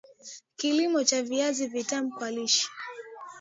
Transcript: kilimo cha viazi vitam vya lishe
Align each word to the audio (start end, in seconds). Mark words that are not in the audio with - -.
kilimo 0.57 1.03
cha 1.03 1.23
viazi 1.23 1.67
vitam 1.67 2.11
vya 2.19 2.31
lishe 2.31 2.69